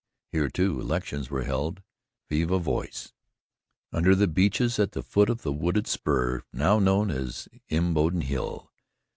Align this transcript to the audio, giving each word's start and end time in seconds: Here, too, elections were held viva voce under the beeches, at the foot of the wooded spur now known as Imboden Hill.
Here, 0.31 0.49
too, 0.49 0.79
elections 0.81 1.29
were 1.29 1.43
held 1.43 1.83
viva 2.27 2.57
voce 2.57 3.13
under 3.91 4.15
the 4.15 4.27
beeches, 4.27 4.79
at 4.79 4.93
the 4.93 5.03
foot 5.03 5.29
of 5.29 5.43
the 5.43 5.53
wooded 5.53 5.85
spur 5.85 6.41
now 6.51 6.79
known 6.79 7.11
as 7.11 7.47
Imboden 7.69 8.21
Hill. 8.21 8.71